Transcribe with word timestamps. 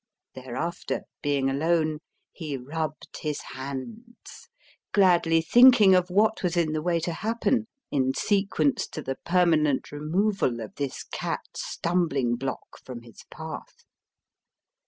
Thereafter, 0.33 1.03
being 1.21 1.47
alone, 1.47 1.99
he 2.31 2.57
rubbed 2.57 3.19
his 3.19 3.39
hands 3.53 4.49
gladly 4.93 5.43
thinking 5.43 5.93
of 5.93 6.09
what 6.09 6.41
was 6.41 6.57
in 6.57 6.71
the 6.71 6.81
way 6.81 6.99
to 7.01 7.13
happen 7.13 7.67
in 7.91 8.15
sequence 8.15 8.87
to 8.87 9.03
the 9.03 9.19
permanent 9.23 9.91
removal 9.91 10.59
of 10.59 10.73
this 10.73 11.03
cat 11.03 11.45
stumbling 11.55 12.35
block 12.35 12.79
from 12.83 13.03
his 13.03 13.21
path. 13.29 13.83